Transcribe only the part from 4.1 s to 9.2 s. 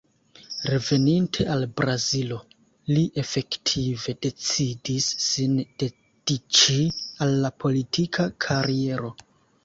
decidis sin dediĉi al la politika kariero.